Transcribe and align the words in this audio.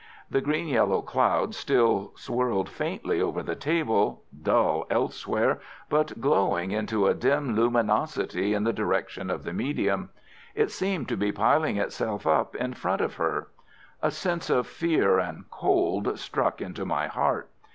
The 0.31 0.41
green 0.41 0.67
yellow 0.67 1.03
cloud 1.03 1.53
still 1.53 2.13
swirled 2.15 2.67
faintly 2.69 3.21
over 3.21 3.43
the 3.43 3.53
table, 3.53 4.23
dull 4.41 4.87
elsewhere, 4.89 5.61
but 5.91 6.19
glowing 6.19 6.71
into 6.71 7.05
a 7.05 7.13
dim 7.13 7.55
luminosity 7.55 8.55
in 8.55 8.63
the 8.63 8.73
direction 8.73 9.29
of 9.29 9.43
the 9.43 9.53
medium. 9.53 10.09
It 10.55 10.71
seemed 10.71 11.07
to 11.09 11.17
be 11.17 11.31
piling 11.31 11.77
itself 11.77 12.25
up 12.25 12.55
in 12.55 12.73
front 12.73 13.01
of 13.01 13.17
her. 13.17 13.49
A 14.01 14.09
sense 14.09 14.49
of 14.49 14.65
fear 14.65 15.19
and 15.19 15.45
cold 15.51 16.17
struck 16.17 16.61
into 16.61 16.83
my 16.83 17.05
heart. 17.05 17.49